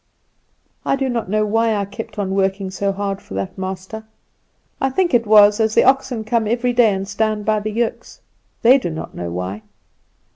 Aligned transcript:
"I 0.83 0.95
do 0.95 1.09
not 1.09 1.29
know 1.29 1.45
why 1.45 1.75
I 1.75 1.85
kept 1.85 2.17
on 2.17 2.33
working 2.33 2.71
so 2.71 2.91
hard 2.91 3.21
for 3.21 3.35
that 3.35 3.55
master. 3.55 4.03
I 4.81 4.89
think 4.89 5.13
it 5.13 5.27
was 5.27 5.59
as 5.59 5.75
the 5.75 5.83
oxen 5.83 6.23
come 6.23 6.47
every 6.47 6.73
day 6.73 6.91
and 6.91 7.07
stand 7.07 7.45
by 7.45 7.59
the 7.59 7.69
yokes; 7.71 8.19
they 8.63 8.79
do 8.79 8.89
not 8.89 9.13
know 9.13 9.29
why. 9.29 9.61